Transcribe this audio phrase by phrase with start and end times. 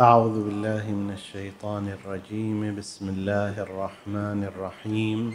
[0.00, 2.74] أعوذ بالله من الشيطان الرجيم.
[2.74, 5.34] بسم الله الرحمن الرحيم.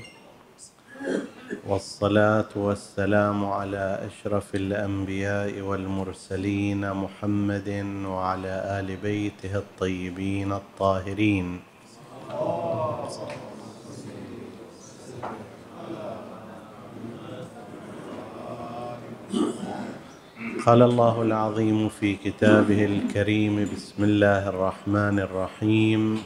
[1.67, 7.70] والصلاة والسلام على أشرف الأنبياء والمرسلين محمد
[8.03, 11.59] وعلى آل بيته الطيبين الطاهرين.
[20.66, 26.20] قال الله العظيم في كتابه الكريم بسم الله الرحمن الرحيم.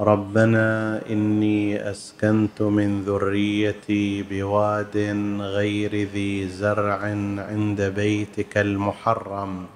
[0.00, 4.96] ربنا إني أسكنت من ذريتي بواد
[5.40, 7.00] غير ذي زرع
[7.48, 9.66] عند بيتك المحرم.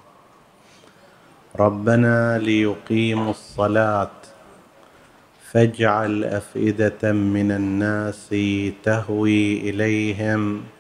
[1.56, 4.16] ربنا ليقيموا الصلاة
[5.50, 8.34] فاجعل أفئدة من الناس
[8.84, 10.75] تهوي إليهم.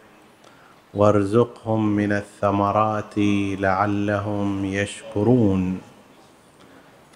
[0.96, 3.14] وارزقهم من الثمرات
[3.60, 5.80] لعلهم يشكرون.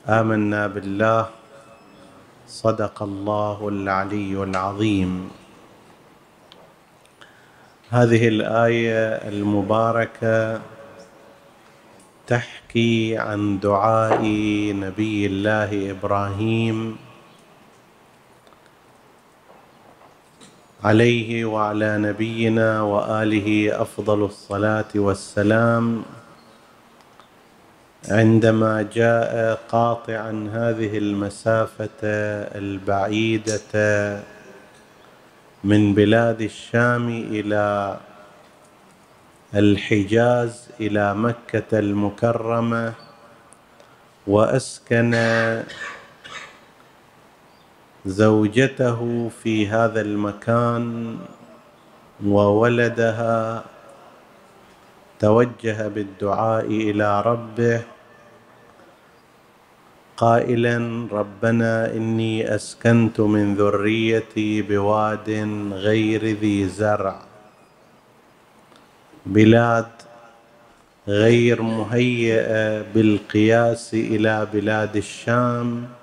[0.08, 1.26] آمنا بالله.
[2.46, 5.30] صدق الله العلي العظيم.
[7.90, 10.60] هذه الآية المباركة
[12.26, 14.22] تحكي عن دعاء
[14.76, 16.96] نبي الله إبراهيم
[20.84, 26.02] عليه وعلى نبينا وآله أفضل الصلاة والسلام.
[28.08, 32.00] عندما جاء قاطعا هذه المسافة
[32.56, 33.72] البعيدة
[35.64, 37.96] من بلاد الشام إلى
[39.54, 42.92] الحجاز إلى مكة المكرمة
[44.26, 45.14] وأسكن
[48.06, 51.16] زوجته في هذا المكان
[52.26, 53.64] وولدها
[55.18, 57.82] توجه بالدعاء إلى ربه
[60.16, 65.30] قائلا ربنا إني أسكنت من ذريتي بواد
[65.72, 67.20] غير ذي زرع
[69.26, 69.88] بلاد
[71.08, 75.99] غير مهيئة بالقياس إلى بلاد الشام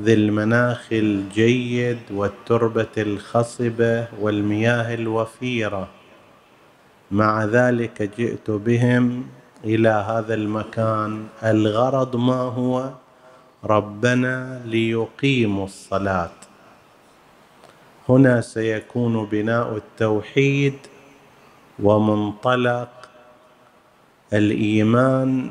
[0.00, 5.88] ذي المناخ الجيد والتربة الخصبة والمياه الوفيرة.
[7.10, 9.26] مع ذلك جئت بهم
[9.64, 12.90] إلى هذا المكان الغرض ما هو؟
[13.64, 16.30] ربنا ليقيموا الصلاة.
[18.08, 20.74] هنا سيكون بناء التوحيد
[21.82, 22.88] ومنطلق
[24.32, 25.50] الإيمان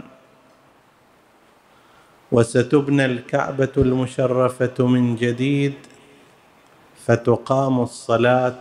[2.33, 5.73] وستبنى الكعبة المشرفة من جديد
[7.05, 8.59] فتقام الصلاة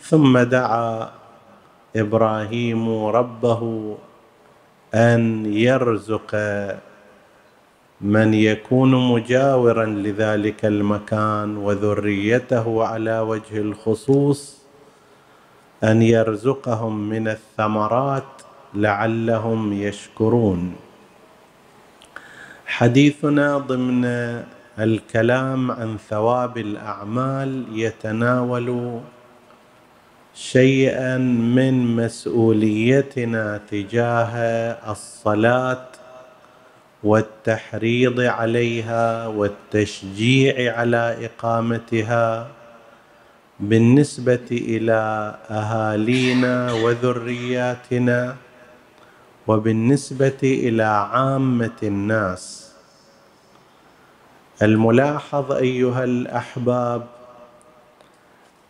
[0.00, 1.10] ثم دعا
[1.96, 3.62] إبراهيم ربه
[4.94, 6.34] أن يرزق
[8.00, 14.60] من يكون مجاورا لذلك المكان وذريته على وجه الخصوص
[15.84, 18.32] أن يرزقهم من الثمرات
[18.74, 20.89] لعلهم يشكرون.
[22.70, 24.04] حديثنا ضمن
[24.78, 29.00] الكلام عن ثواب الأعمال يتناول
[30.34, 31.18] شيئا
[31.56, 34.34] من مسؤوليتنا تجاه
[34.92, 35.86] الصلاة
[37.02, 42.48] والتحريض عليها والتشجيع على إقامتها
[43.60, 48.36] بالنسبة إلى أهالينا وذرياتنا
[49.46, 52.59] وبالنسبة إلى عامة الناس.
[54.62, 57.06] الملاحظ أيها الأحباب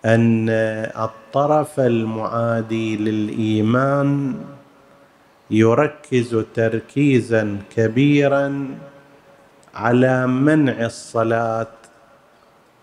[0.04, 0.48] أن
[0.96, 4.40] الطرف المعادي للإيمان
[5.50, 8.68] يركز تركيزا كبيرا
[9.74, 11.66] على منع الصلاة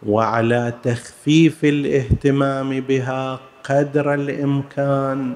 [0.06, 5.35] وعلى تخفيف الاهتمام بها قدر الإمكان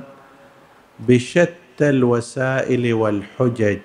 [1.00, 3.80] بشتى الوسائل والحجج.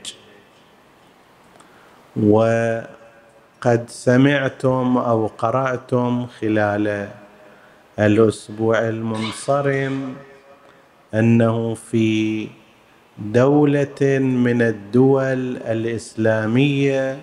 [3.66, 7.08] وقد سمعتم أو قرأتم خلال
[7.98, 10.14] الأسبوع المنصرم
[11.14, 12.48] أنه في
[13.18, 17.18] دولة من الدول الإسلامية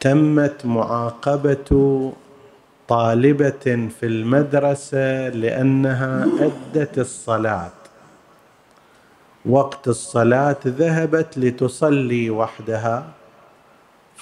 [0.00, 1.70] تمت معاقبة
[2.88, 7.72] طالبة في المدرسة لأنها أدت الصلاة.
[9.46, 13.19] وقت الصلاة ذهبت لتصلي وحدها.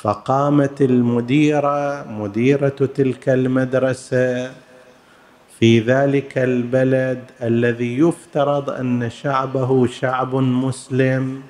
[0.02, 4.52] فقامت المديرة مديرة تلك المدرسة.
[5.58, 11.42] في ذلك البلد الذي يفترض أن شعبه شعب مسلم.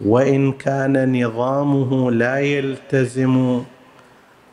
[0.00, 3.62] وإن كان نظامه لا يلتزم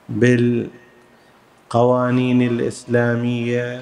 [0.10, 3.82] بالقوانين الإسلامية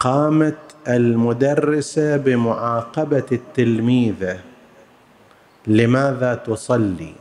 [0.00, 0.58] قامت
[0.88, 4.38] المدرسة بمعاقبة التلميذة.
[5.68, 7.14] لماذا تصلي؟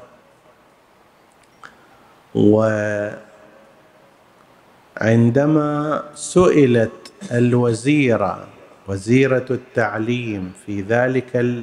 [5.02, 8.48] وعندما سئلت الوزيرة
[8.88, 11.60] وزيرة التعليم في ذلك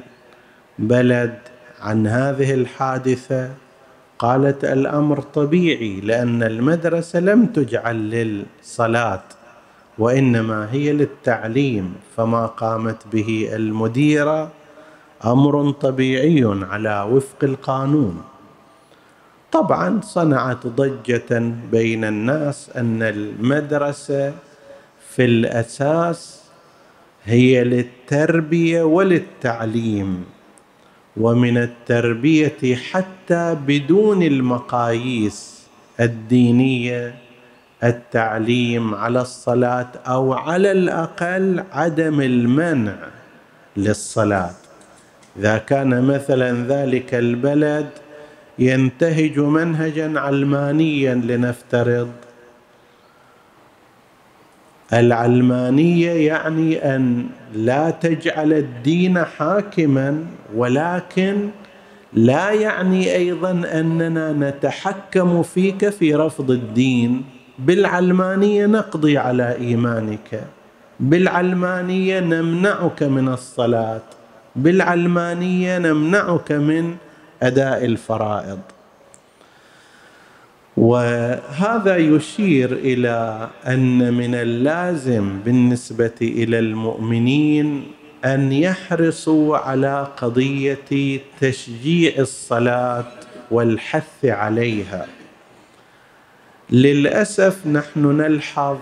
[0.79, 1.39] البلد
[1.81, 3.51] عن هذه الحادثة
[4.19, 9.23] قالت الأمر طبيعي لأن المدرسة لم تجعل للصلاة
[9.97, 14.51] وإنما هي للتعليم فما قامت به المديرة
[15.25, 18.21] أمر طبيعي على وفق القانون.
[19.51, 24.33] طبعا صنعت ضجة بين الناس أن المدرسة
[25.09, 26.41] في الأساس
[27.23, 30.25] هي للتربية وللتعليم
[31.17, 35.67] ومن التربية حتى بدون المقاييس
[35.99, 37.15] الدينية
[37.83, 42.95] التعليم على الصلاة أو على الأقل عدم المنع
[43.77, 44.64] للصلاة.
[45.39, 47.89] إذا كان مثلا ذلك البلد
[48.59, 52.11] ينتهج منهجا علمانيا لنفترض.
[54.93, 61.49] العلمانية يعني أن لا تجعل الدين حاكما ولكن
[62.13, 67.25] لا يعني أيضا أننا نتحكم فيك في رفض الدين.
[67.59, 70.43] بالعلمانية نقضي على إيمانك.
[70.99, 74.14] بالعلمانية نمنعك من الصلاة.
[74.55, 76.95] بالعلمانية نمنعك من
[77.43, 78.59] أداء الفرائض.
[80.77, 87.83] وهذا يشير إلى أن من اللازم بالنسبة إلى المؤمنين
[88.25, 93.05] أن يحرصوا على قضية تشجيع الصلاة
[93.51, 95.07] والحث عليها.
[96.69, 98.77] للأسف نحن نلحظ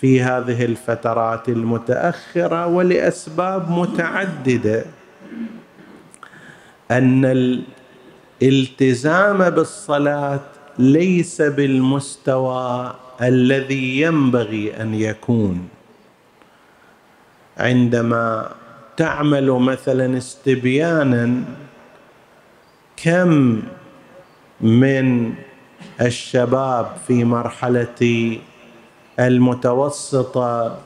[0.00, 4.84] في هذه الفترات المتأخرة ولأسباب متعددة
[6.90, 7.24] أن
[8.42, 10.40] الالتزام بالصلاة
[10.78, 15.68] ليس بالمستوى الذي ينبغي أن يكون.
[17.58, 18.50] عندما
[18.96, 21.44] تعمل مثلا استبيانا
[22.96, 23.62] كم
[24.60, 25.34] من
[26.00, 28.38] الشباب في مرحلة
[29.20, 30.78] المتوسطة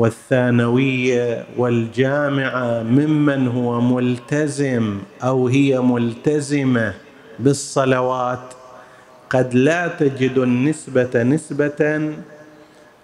[0.00, 6.94] والثانوية والجامعة ممن هو ملتزم أو هي ملتزمة
[7.38, 8.54] بالصلوات
[9.30, 12.12] قد لا تجد النسبة نسبة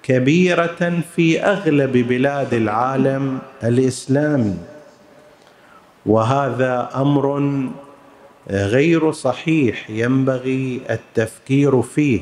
[0.03, 4.57] كبيرة في أغلب بلاد العالم الإسلامي.
[6.07, 7.53] وهذا أمر
[8.51, 12.21] غير صحيح ينبغي التفكير فيه.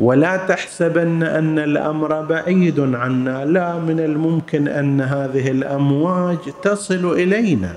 [0.00, 3.44] ولا تحسبن أن الأمر بعيد عنا.
[3.44, 7.74] لا من الممكن أن هذه الأمواج تصل إلينا.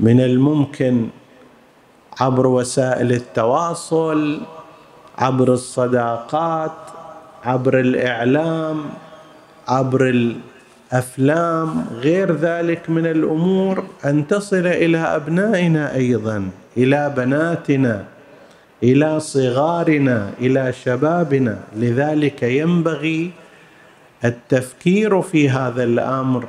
[0.00, 1.08] من الممكن
[2.20, 4.40] عبر وسائل التواصل
[5.18, 6.72] عبر الصداقات
[7.44, 8.84] عبر الإعلام
[9.68, 10.02] عبر
[10.92, 18.15] الأفلام غير ذلك من الأمور أن تصل إلى أبنائنا أيضا إلى بناتنا.
[18.82, 21.64] إلى صغارنا إلى شبابنا.
[21.76, 23.30] لذلك ينبغي
[24.24, 26.48] التفكير في هذا الأمر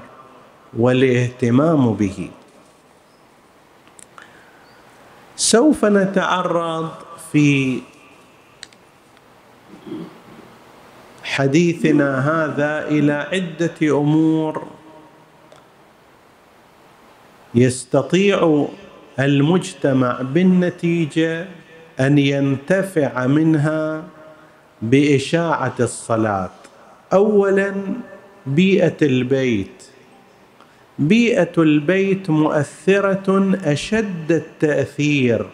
[0.77, 2.29] والاهتمام به.
[5.35, 6.89] سوف نتعرض
[7.31, 7.79] في
[11.23, 14.67] حديثنا هذا إلى عدة أمور
[17.55, 18.67] يستطيع
[19.19, 21.47] المجتمع بالنتيجة
[21.99, 24.03] أن ينتفع منها
[24.81, 26.49] بإشاعة الصلاة.
[27.13, 27.73] اولا
[28.45, 29.83] بيئة البيت.
[30.99, 35.47] بيئة البيت مؤثرة أشد التأثير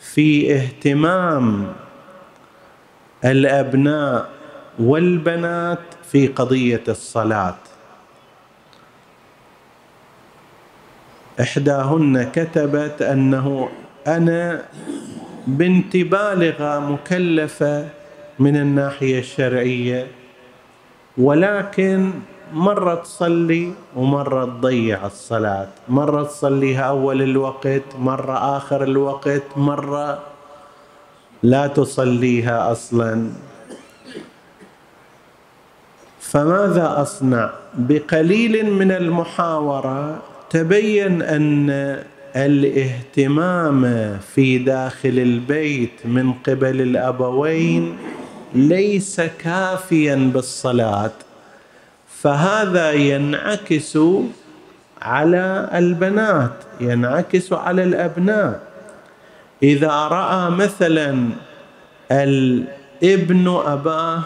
[0.00, 1.72] في اهتمام
[3.24, 4.28] الأبناء
[4.78, 5.78] والبنات
[6.12, 7.56] في قضية الصلاة.
[11.40, 13.68] إحداهن كتبت أنه
[14.06, 14.62] أنا
[15.46, 17.88] بنتي بالغه مكلفه
[18.38, 20.06] من الناحية الشرعية
[21.18, 22.10] ولكن
[22.52, 25.68] مرة تصلي ومرة تضيع الصلاة.
[25.88, 30.22] مرة تصليها أول الوقت مرة آخر الوقت مرة
[31.42, 33.30] لا تصليها أصلا.
[36.20, 41.70] فماذا أصنع؟ بقليل من المحاورة تبين أن
[42.36, 43.82] الاهتمام
[44.34, 47.96] في داخل البيت من قبل الأبوين
[48.54, 51.12] ليس كافيا بالصلاة
[52.20, 53.98] فهذا ينعكس
[55.02, 58.60] على البنات ينعكس على الأبناء.
[59.62, 61.28] إذا رأى مثلا
[62.10, 64.22] الابن أباه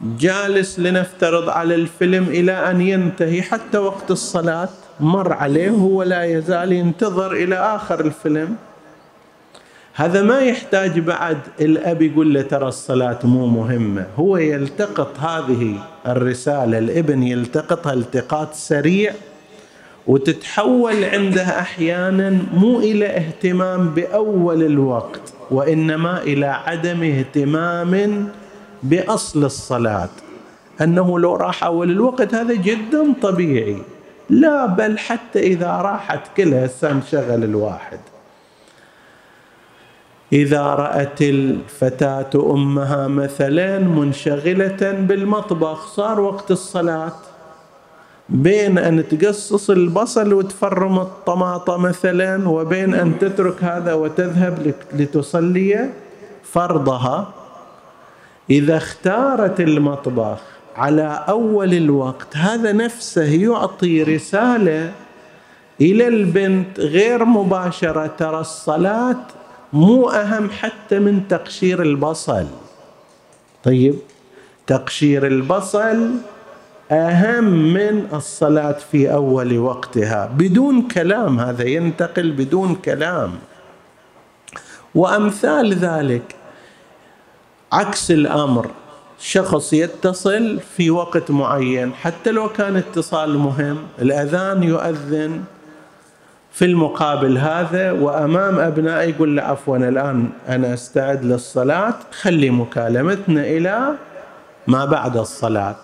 [0.00, 4.68] جالس لنفترض على الفيلم إلى أن ينتهي حتى وقت الصلاة
[5.00, 8.56] مر عليه وهو لا يزال ينتظر إلى آخر الفيلم.
[9.94, 14.06] هذا ما يحتاج بعد الأب يقول له ترى الصلاة مو مهمة.
[14.18, 15.74] هو يلتقط هذه
[16.06, 19.12] الرسالة الابن يلتقطها التقاط سريع
[20.06, 28.28] وتتحول عنده أحيانا مو إلى اهتمام بأول الوقت وإنما إلى عدم اهتمام
[28.82, 30.08] بأصل الصلاة.
[30.80, 33.78] أنه لو راح أول الوقت هذا جدا طبيعي.
[34.30, 37.98] لا بل حتى إذا راحت كلها هسه انشغل الواحد.
[40.32, 47.12] إذا رأت الفتاة أمها مثلا منشغلة بالمطبخ صار وقت الصلاة.
[48.28, 55.90] بين أن تقصص البصل وتفرم الطماطه مثلا وبين أن تترك هذا وتذهب لتصلي
[56.42, 57.32] فرضها.
[58.50, 62.36] إذا اختارت المطبخ على أول الوقت.
[62.36, 64.92] هذا نفسه يعطي رسالة
[65.80, 68.06] إلى البنت غير مباشرة.
[68.06, 69.22] ترى الصلاة
[69.72, 72.46] مو أهم حتى من تقشير البصل.
[73.64, 73.94] طيب
[74.66, 76.10] تقشير البصل
[76.90, 80.26] أهم من الصلاة في أول وقتها.
[80.26, 83.32] بدون كلام هذا ينتقل بدون كلام.
[84.94, 86.34] وأمثال ذلك.
[87.72, 88.70] عكس الأمر
[89.18, 95.40] شخص يتصل في وقت معين حتى لو كان اتصال مهم الأذان يؤذن
[96.52, 103.94] في المقابل هذا وأمام ابنائي يقول له عفوا الآن أنا أستعد للصلاة خلي مكالمتنا إلى
[104.66, 105.76] ما بعد الصلاة.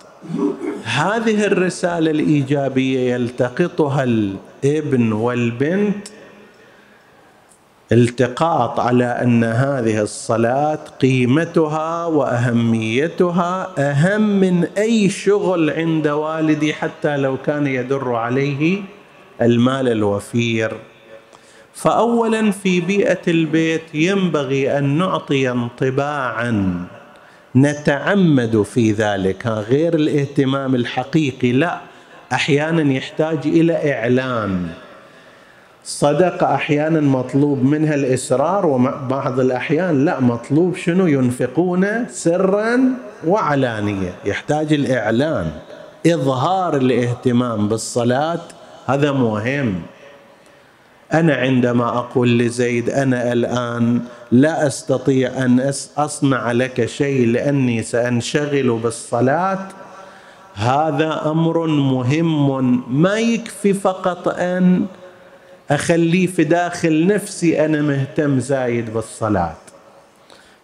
[0.85, 6.09] هذه الرسالة الإيجابية يلتقطها الابن والبنت
[7.93, 17.37] التقاط على أن هذه الصلاة قيمتها وأهميتها أهم من أي شغل عند والدي حتى لو
[17.37, 18.83] كان يدر عليه
[19.43, 20.73] المال الوفير.
[21.75, 26.85] فاولا في بيئة البيت ينبغي أن نعطي انطباعا
[27.57, 29.47] نتعمد في ذلك.
[29.47, 31.81] غير الاهتمام الحقيقي لا
[32.33, 34.69] أحيانا يحتاج إلى إعلان.
[35.85, 42.81] صدقة أحيانا مطلوب منها الإسرار وبعض الأحيان لا مطلوب شنو؟ ينفقون سرا
[43.27, 44.15] وعلانية.
[44.25, 45.51] يحتاج الإعلان
[46.07, 48.41] إظهار الاهتمام بالصلاة
[48.87, 49.83] هذا مهم.
[51.13, 54.01] أنا عندما أقول لزيد أنا الآن
[54.33, 59.69] لا أستطيع أن أصنع لك شيء لأني سأنشغل بالصلاة.
[60.55, 64.87] هذا أمر مهم ما يكفي فقط أن
[65.75, 69.55] اخليه في داخل نفسي أنا مهتم زايد بالصلاة.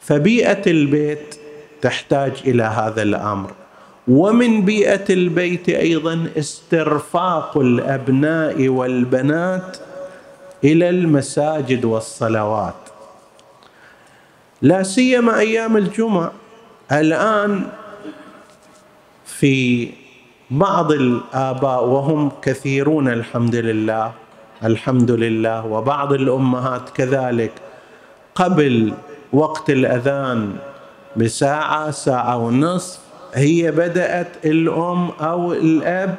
[0.00, 1.34] فبيئة البيت
[1.82, 3.50] تحتاج إلى هذا الأمر.
[4.08, 9.76] ومن بيئة البيت أيضا استرفاق الأبناء والبنات
[10.64, 12.74] إلى المساجد والصلوات.
[14.62, 16.32] لا سيما أيام الجمعة.
[16.92, 17.66] الآن
[19.26, 19.90] في
[20.50, 24.12] بعض الآباء وهم كثيرون الحمد لله
[24.64, 27.52] الحمد لله وبعض الأمهات كذلك.
[28.34, 28.92] قبل
[29.32, 30.52] وقت الأذان
[31.16, 32.98] بساعة ساعة ونصف
[33.34, 36.18] هي بدأت الأم أو الأب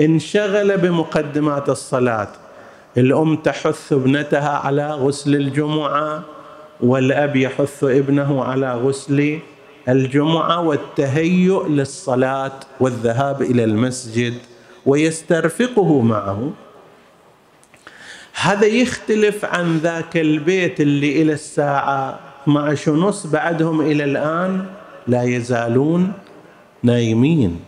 [0.00, 2.28] انشغل بمقدمات الصلاة.
[2.96, 6.22] الأم تحث ابنتها على غسل الجمعة
[6.80, 9.38] والأب يحث ابنه على غسل
[9.88, 14.34] الجمعة والتهيؤ للصلاة والذهاب إلى المسجد
[14.86, 16.50] ويسترفقه معه.
[18.40, 24.66] هذا يختلف عن ذاك البيت اللي إلى الساعة 12 ونص بعدهم إلى الآن
[25.06, 26.12] لا يزالون
[26.82, 27.60] نايمين.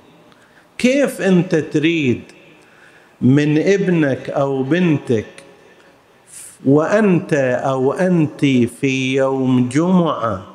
[0.79, 2.23] كيف أنت تريد
[3.21, 5.27] من ابنك أو بنتك
[6.65, 7.35] وأنت
[7.65, 8.41] أو أنت
[8.81, 10.47] في يوم جمعة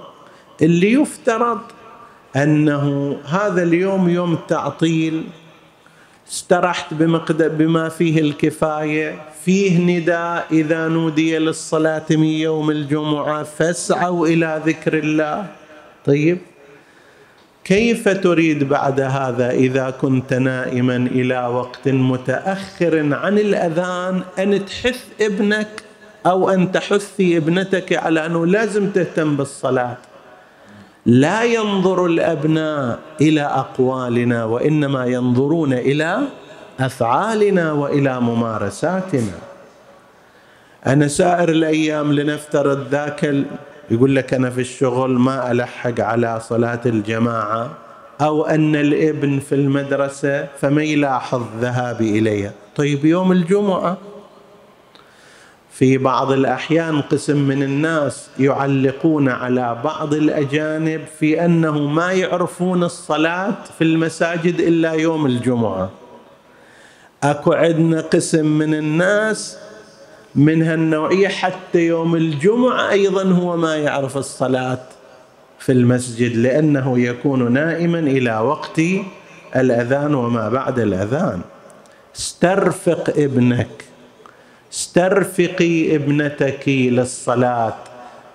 [0.62, 1.60] اللي يفترض
[2.36, 5.24] أنه هذا اليوم يوم تعطيل
[6.30, 6.94] استرحت
[7.40, 9.22] بما فيه الكفاية.
[9.46, 15.46] فيه نداء إذا نودي للصلاة من يوم الجمعة فاسعوا إلى ذكر الله.
[16.06, 16.38] طيب
[17.64, 25.68] كيف تريد بعد هذا إذا كنت نائما إلى وقت متأخر عن الأذان أن تحث ابنك
[26.26, 29.98] أو أن تحثي ابنتك على أنه لازم تهتم بالصلاة؟
[31.06, 36.20] لا ينظر الأبناء إلى أقوالنا وإنما ينظرون إلى
[36.80, 39.38] أفعالنا وإلى ممارساتنا.
[40.88, 43.46] أنا سائر الأيام لنفترض ذاك
[43.92, 47.72] يقول لك أنا في الشغل ما ألحق على صلاة الجماعة
[48.22, 53.98] أو أن الإبن في المدرسة فما يلاحظ ذهابي اليها طيب يوم الجمعة
[55.78, 63.56] في بعض الأحيان قسم من الناس يعلقون على بعض الأجانب في أنه ما يعرفون الصلاة
[63.78, 65.90] في المساجد إلا يوم الجمعة.
[67.24, 69.58] أكو عندنا قسم من الناس
[70.36, 74.84] من هالنوعية حتى يوم الجمعة أيضا هو ما يعرف الصلاة
[75.60, 78.82] في المسجد لأنه يكون نائما إلى وقت
[79.56, 81.42] الأذان وما بعد الأذان.
[82.16, 83.85] استرفق ابنك.
[84.76, 87.76] استرفقي ابنتك للصلاة.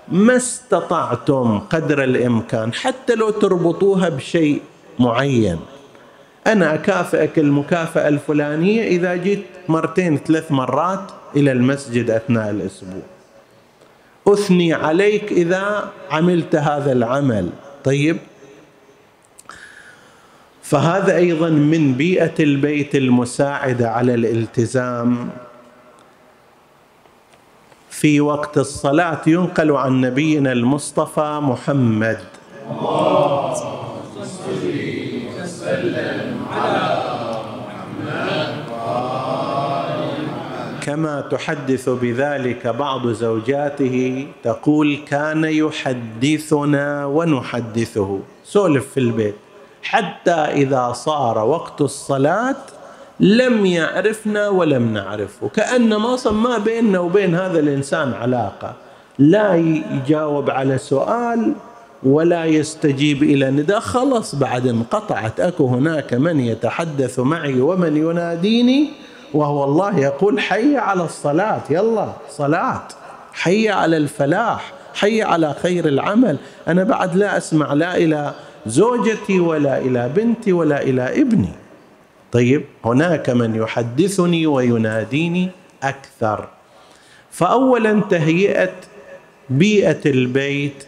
[0.08, 4.62] ما استطعتم قدر الإمكان حتى لو تربطوها بشيء
[4.98, 5.58] معين.
[6.46, 13.02] أنا أكافئك المكافأة الفلانية إذا جيت مرتين ثلاث مرات إلى المسجد أثناء الأسبوع.
[14.28, 17.50] أثني عليك إذا عملت هذا العمل.
[17.84, 18.16] طيب؟
[20.62, 25.30] فهذا أيضا من بيئة البيت المساعدة على الالتزام
[28.00, 32.18] في وقت الصلاة ينقل عن نبينا المصطفى محمد.
[40.82, 48.20] كما تحدث بذلك بعض زوجاته تقول كان يحدثنا ونحدثه.
[48.44, 49.34] سولف في البيت
[49.82, 52.79] حتى إذا صار وقت الصلاة
[53.20, 55.48] لم يعرفنا ولم نعرفه.
[55.48, 58.74] كأنما أصلا ما بيننا وبين هذا الإنسان علاقة.
[59.18, 61.52] لا يجاوب على سؤال
[62.02, 63.80] ولا يستجيب إلى نداء.
[63.80, 65.40] خلص بعد انقطعت.
[65.40, 68.90] أكو هناك من يتحدث معي ومن يناديني
[69.34, 71.62] وهو الله يقول حي على الصلاة.
[71.70, 72.82] يلا صلاة.
[73.32, 74.72] حي على الفلاح.
[74.94, 76.36] حي على خير العمل.
[76.68, 78.32] أنا بعد لا أسمع لا إلى
[78.66, 81.59] زوجتي ولا إلى بنتي ولا إلى ابني.
[82.32, 85.48] طيب هناك من يحدثني ويناديني
[85.82, 86.48] أكثر.
[87.30, 88.72] فاولا تهيئة
[89.50, 90.84] بيئة البيت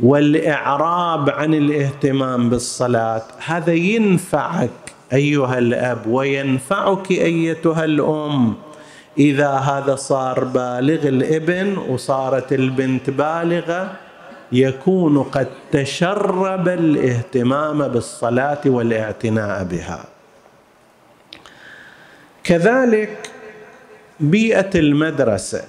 [0.00, 3.22] والإعراب عن الاهتمام بالصلاة.
[3.46, 4.70] هذا ينفعك
[5.12, 8.54] أيها الأب وينفعك أيتها الأم.
[9.18, 13.92] إذا هذا صار بالغ الإبن وصارت البنت بالغة
[14.52, 20.04] يكون قد تشرب الاهتمام بالصلاة والاعتناء بها.
[22.48, 23.30] كذلك
[24.20, 25.62] بيئة المدرسة.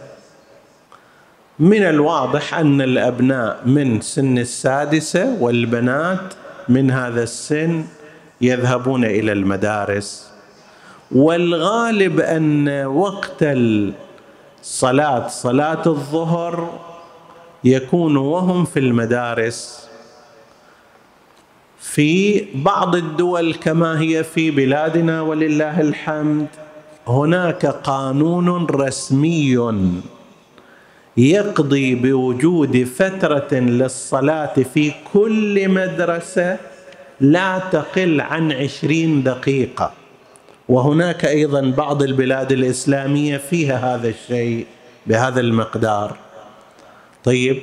[1.60, 6.34] من الواضح أن الأبناء من سن السادسة والبنات
[6.70, 7.84] من هذا السن
[8.42, 10.32] يذهبون إلى المدارس
[11.12, 16.80] والغالب أن وقت الصلاة صلاة الظهر
[17.64, 19.90] يكون وهم في المدارس.
[21.80, 26.48] في بعض الدول كما هي في بلادنا ولله الحمد
[27.10, 29.58] هناك قانون رسمي
[31.18, 36.58] يقضي بوجود فترة للصلاة في كل مدرسة
[37.22, 39.94] لا تقل عن عشرين دقيقة.
[40.70, 44.66] وهناك أيضا بعض البلاد الإسلامية فيها هذا الشيء
[45.08, 46.16] بهذا المقدار.
[47.24, 47.62] طيب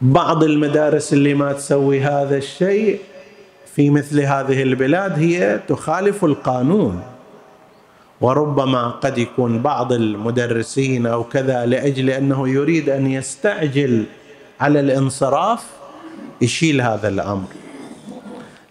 [0.00, 2.98] بعض المدارس اللي ما تسوي هذا الشيء
[3.78, 7.02] في مثل هذه البلاد هي تخالف القانون.
[8.20, 14.04] وربما قد يكون بعض المدرسين أو كذا لأجل أنه يريد أن يستعجل
[14.60, 15.66] على الانصراف
[16.40, 17.46] يشيل هذا الأمر.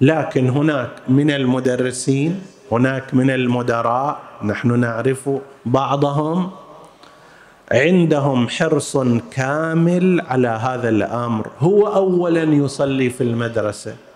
[0.02, 2.42] لكن هناك من المدرسين
[2.72, 5.30] هناك من المدراء نحن نعرف
[5.66, 6.52] بعضهم
[7.72, 8.98] عندهم حرص
[9.32, 11.48] كامل على هذا الأمر.
[11.60, 14.07] هو اولا يصلي في المدرسة.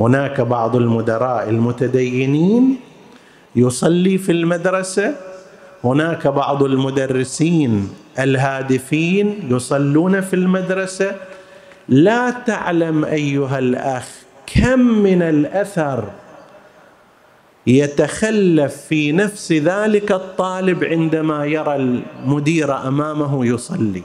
[0.00, 2.76] هناك بعض المدراء المتدينين
[3.56, 5.14] يصلي في المدرسة.
[5.84, 11.16] هناك بعض المدرسين الهادفين يصلون في المدرسة.
[11.88, 14.08] لا تعلم أيها الأخ
[14.46, 16.04] كم من الأثر
[17.66, 24.02] يتخلف في نفس ذلك الطالب عندما يرى المدير أمامه يصلي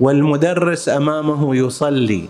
[0.00, 2.24] والمدرس أمامه يصلي.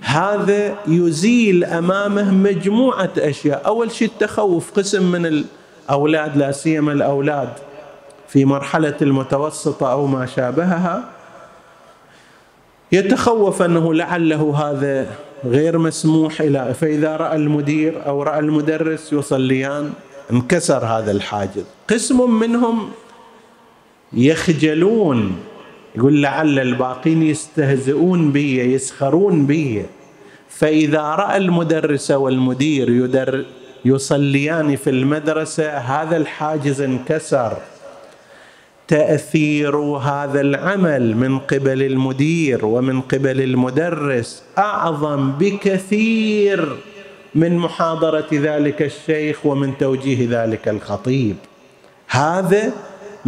[0.00, 3.66] هذا يزيل أمامه مجموعة أشياء.
[3.66, 5.44] أول شيء التخوف قسم من
[5.88, 7.48] الأولاد لا سيما الأولاد
[8.28, 11.10] في مرحلة المتوسطة أو ما شابهها.
[12.92, 15.06] يتخوف أنه لعله هذا
[15.44, 19.92] غير مسموح إلى فإذا رأى المدير أو رأى المدرس يصليان
[20.32, 21.64] انكسر هذا الحاجز.
[21.90, 22.90] قسم منهم
[24.12, 25.36] يخجلون
[25.98, 29.82] يقول لعل الباقين يستهزئون بي يسخرون بي.
[30.48, 33.44] فإذا رأى المدرس والمدير يدر
[33.84, 37.56] يصليان في المدرسة هذا الحاجز انكسر.
[38.88, 46.76] تأثير هذا العمل من قبل المدير ومن قبل المدرس أعظم بكثير
[47.34, 51.36] من محاضرة ذلك الشيخ ومن توجيه ذلك الخطيب.
[52.08, 52.72] هذا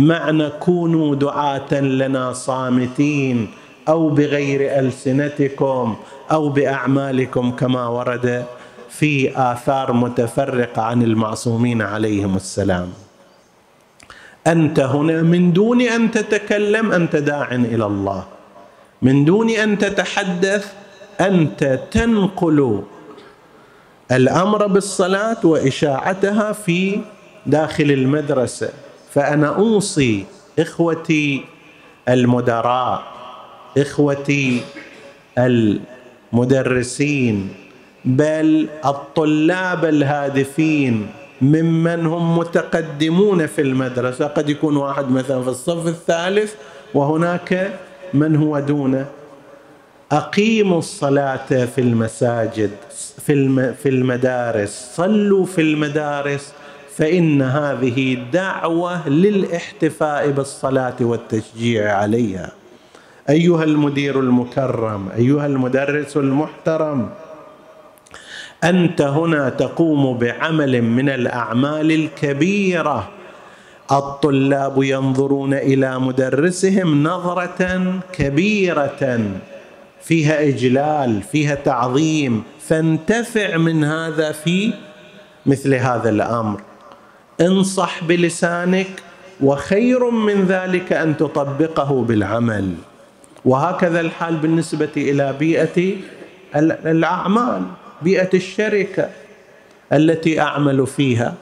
[0.01, 3.49] معنى كونوا دعاة لنا صامتين
[3.89, 5.97] أو بغير ألسنتكم
[6.33, 8.45] أو بأعمالكم كما ورد
[8.89, 12.89] في آثار متفرقة عن المعصومين عليهم السلام.
[14.47, 18.25] أنت هنا من دون أن تتكلم أنت داع إلى الله.
[19.03, 20.73] من دون أن تتحدث
[21.21, 22.83] أنت تنقل
[24.13, 27.01] الأمر بالصلاة وإشاعتها في
[27.47, 28.71] داخل المدرسة.
[29.15, 30.25] فأنا أوصي
[30.59, 31.45] إخوتي
[32.09, 33.03] المدراء
[33.79, 34.61] إخوتي
[36.33, 37.49] المدرسين
[38.05, 41.07] بل الطلاب الهادفين
[41.43, 44.27] ممن هم متقدمون في المدرسة.
[44.27, 46.55] قد يكون واحد مثلا في الصف الثالث
[46.95, 47.73] وهناك
[48.15, 49.07] من هو دونه
[50.13, 52.71] أقيموا الصلاة في المساجد
[53.27, 56.53] في في المدارس صلوا في المدارس.
[57.01, 62.53] فإن هذه دعوه للاحتفاء بالصلاة والتشجيع عليها.
[63.31, 67.09] أيها المدير المكرم أيها المدرس المحترم
[68.65, 73.09] أنت هنا تقوم بعمل من الأعمال الكبيرة.
[73.93, 79.21] الطلاب ينظرون إلى مدرسهم نظرة كبيرة
[80.03, 82.43] فيها إجلال فيها تعظيم.
[82.69, 84.73] فانتفع من هذا في
[85.47, 86.70] مثل هذا الأمر.
[87.41, 88.91] انصح بلسانك
[89.41, 92.75] وخير من ذلك أن تطبقه بالعمل.
[93.45, 95.97] وهكذا الحال بالنسبة إلى بيئة
[96.57, 97.63] الأعمال
[98.03, 99.09] بيئة الشركة
[99.93, 101.35] التي أعمل فيها.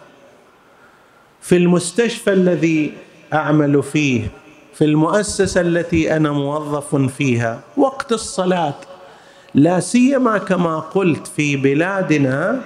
[1.40, 2.92] في المستشفى الذي
[3.32, 4.28] أعمل فيه
[4.74, 8.74] في المؤسسة التي أنا موظف فيها وقت الصلاة.
[9.54, 12.60] لا سيما كما قلت في بلادنا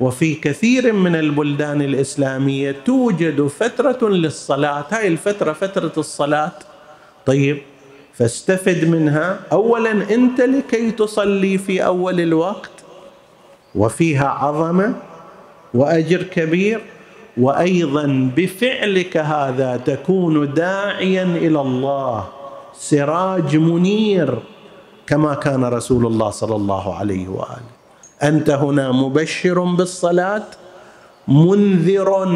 [0.00, 4.84] وفي كثير من البلدان الإسلامية توجد فترة للصلاة.
[4.90, 6.52] هاي الفترة فترة الصلاة.
[7.26, 7.58] طيب
[8.14, 9.40] فاستفد منها.
[9.52, 12.70] اولا أنت لكي تصلي في أول الوقت
[13.74, 14.94] وفيها عظمة
[15.74, 16.80] وأجر كبير
[17.36, 22.28] وأيضا بفعلك هذا تكون داعيا إلى الله
[22.74, 24.38] سراج منير
[25.06, 27.73] كما كان رسول الله صلى الله عليه وآله.
[28.22, 30.42] أنت هنا مبشر بالصلاة
[31.28, 32.28] منذر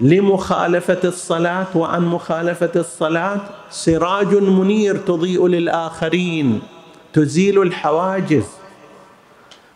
[0.00, 3.40] لمخالفة الصلاة وعن مخالفة الصلاة
[3.70, 6.60] سراج منير تضيء للآخرين
[7.12, 8.44] تزيل الحواجز.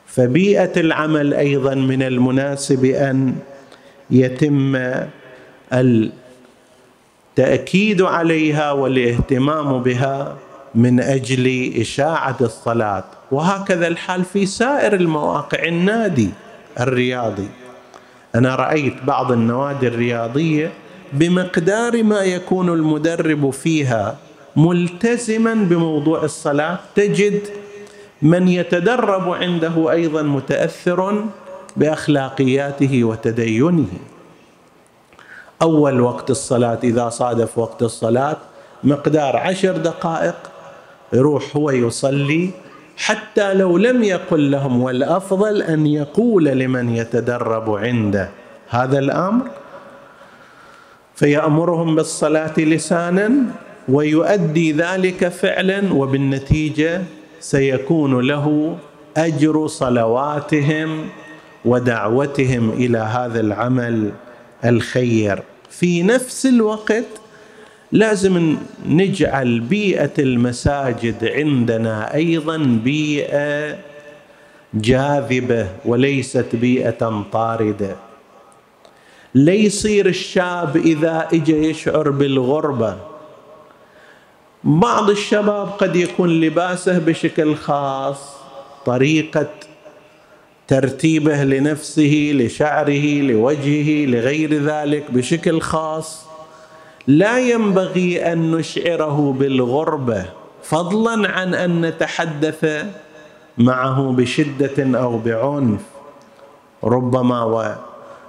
[0.07, 3.35] فبيئة العمل أيضا من المناسب أن
[4.11, 4.79] يتم
[7.39, 10.37] التأكيد عليها والاهتمام بها.
[10.75, 13.05] من أجل إشاعة الصلاة.
[13.31, 16.31] وهكذا الحال في سائر المواقع النادي
[16.81, 17.49] الرياضي.
[18.35, 20.73] أنا رأيت بعض النوادي الرياضية
[21.13, 24.17] بمقدار ما يكون المدرب فيها
[24.57, 26.79] ملتزما بموضوع الصلاة.
[26.95, 27.41] تجد
[28.23, 31.25] من يتدرب عنده أيضا متأثر
[31.77, 33.89] بأخلاقياته وتدينه.
[35.63, 38.37] أول وقت الصلاة إذا صادف وقت الصلاة
[38.85, 40.35] مقدار عشر دقائق
[41.13, 42.51] يروح هو يصلي
[42.97, 48.29] حتى لو لم يقل لهم والأفضل أن يقول لمن يتدرب عنده.
[48.69, 49.51] هذا الأمر
[51.15, 53.31] فيأمرهم بالصلاة لسانا
[53.89, 57.03] ويؤدي ذلك فعلا وبالنتيجة
[57.41, 58.77] سيكون له
[59.17, 61.09] أجر صلواتهم
[61.65, 64.13] ودعوتهم إلى هذا العمل
[64.65, 65.43] الخير.
[65.71, 67.05] في نفس الوقت
[67.95, 73.79] لازم نجعل بيئة المساجد عندنا أيضا بيئة
[74.75, 77.97] جاذبة وليست بيئة طاردة.
[79.35, 82.97] ليصير الشاب إذا اجى يشعر بالغربة.
[84.65, 88.37] بعض الشباب قد يكون لباسه بشكل خاص
[88.87, 89.51] طريقة
[90.69, 96.34] ترتيبه لنفسه لشعره لوجهه لغير ذلك بشكل خاص.
[97.07, 100.25] لا ينبغي أن نشعره بالغربة
[100.63, 102.85] فضلا عن أن نتحدث
[103.59, 105.81] معه بشدة أو بعنف.
[106.85, 107.77] ربما وان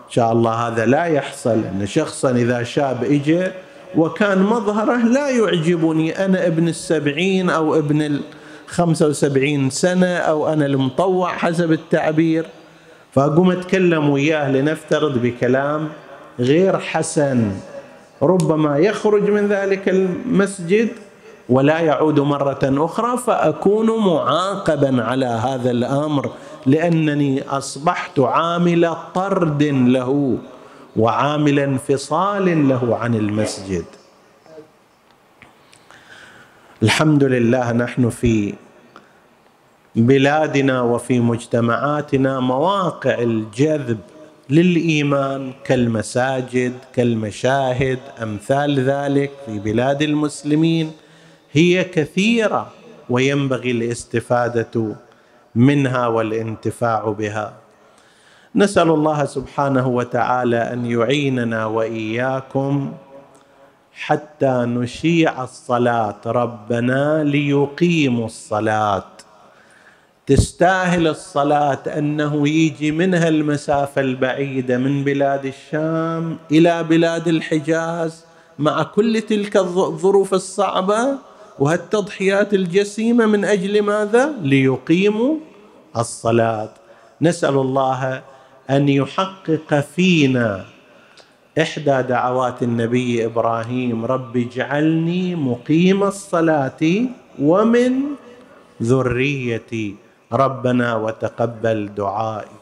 [0.10, 3.48] شاء الله هذا لا يحصل أن شخصا إذا شاب اجى
[3.96, 8.20] وكان مظهره لا يعجبني أنا ابن السبعين أو ابن
[8.68, 12.46] الخمسه وسبعين سنة أو أنا المطوع حسب التعبير.
[13.12, 15.90] فأقوم أتكلم وياه لنفترض بكلام
[16.40, 17.52] غير حسن.
[18.26, 20.90] ربما يخرج من ذلك المسجد
[21.50, 26.32] ولا يعود مرة أخرى فأكون معاقبا على هذا الأمر
[26.66, 30.38] لأنني أصبحت عامل طرد له
[30.96, 33.86] وعامل انفصال له عن المسجد.
[36.84, 38.54] الحمد لله نحن في
[39.96, 44.00] بلادنا وفي مجتمعاتنا مواقع الجذب
[44.50, 50.92] للإيمان كالمساجد كالمشاهد أمثال ذلك في بلاد المسلمين
[51.52, 52.72] هي كثيرة
[53.10, 54.96] وينبغي الاستفادة
[55.56, 57.54] منها والانتفاع بها.
[58.56, 62.94] نسأل الله سبحانه وتعالى أن يعيننا وإياكم
[63.94, 69.15] حتى نشيع الصلاة ربنا ليقيموا الصلاة.
[70.28, 78.26] تستاهل الصلاة أنه يجي منها المسافة البعيدة من بلاد الشام إلى بلاد الحجاز
[78.60, 81.18] مع كل تلك الظروف الصعبة
[81.60, 85.36] وهالتضحيات الجسيمة من أجل ماذا؟ ليقيموا
[85.98, 86.70] الصلاة
[87.22, 88.22] نسأل الله
[88.70, 90.66] أن يحقق فينا
[91.62, 96.82] إحدى دعوات النبي إبراهيم رب اجعلني مقيم الصلاة
[97.40, 98.02] ومن
[98.84, 102.56] ذريتي ربنا وتقبل دعائي.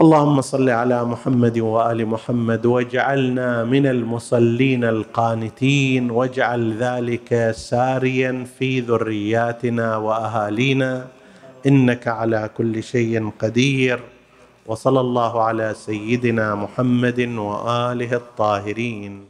[0.00, 9.96] اللهم صل على محمد وآل محمد واجعلنا من المصلين القانتين واجعل ذلك ساريا في ذرياتنا
[9.96, 11.06] وأهالينا.
[11.66, 14.00] إنك على كل شيء قدير.
[14.66, 19.24] وصلى الله على سيدنا محمد وآله الطاهرين.